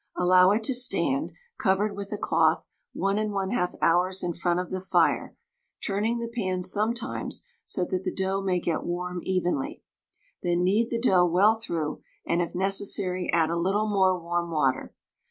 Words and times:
Allow 0.17 0.49
it 0.49 0.63
to 0.63 0.73
stand, 0.73 1.31
covered 1.59 1.95
with 1.95 2.11
a 2.11 2.17
cloth, 2.17 2.67
1 2.93 3.17
1/2 3.17 3.75
hours 3.83 4.23
in 4.23 4.33
front 4.33 4.59
of 4.59 4.71
the 4.71 4.79
fire, 4.81 5.37
turning 5.85 6.17
the 6.17 6.27
pan 6.27 6.63
sometimes, 6.63 7.45
so 7.65 7.85
that 7.85 8.03
the 8.03 8.11
dough 8.11 8.41
may 8.41 8.59
get 8.59 8.81
warm 8.83 9.19
evenly. 9.21 9.83
Then 10.41 10.63
knead 10.63 10.89
the 10.89 10.97
dough 10.99 11.27
well 11.27 11.53
through, 11.59 12.01
and 12.25 12.41
if 12.41 12.55
necessary 12.55 13.31
add 13.31 13.51
a 13.51 13.55
little 13.55 13.87
more 13.87 14.19
warm 14.19 14.49
water. 14.49 14.91